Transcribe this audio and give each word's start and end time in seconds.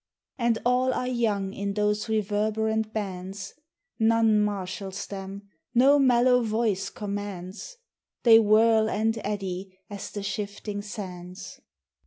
And 0.39 0.57
all 0.65 0.95
are 0.95 1.05
young 1.07 1.53
in 1.53 1.75
those 1.75 2.09
reverberant 2.09 2.91
bands; 2.91 3.53
None 3.99 4.41
marshals 4.43 5.05
them, 5.05 5.43
no 5.75 5.99
mellow 5.99 6.41
voice 6.41 6.89
commands; 6.89 7.77
They 8.23 8.39
whirl 8.39 8.89
and 8.89 9.19
eddy 9.23 9.77
as 9.91 10.09
the 10.09 10.23
shifting 10.23 10.81
sands. 10.81 11.61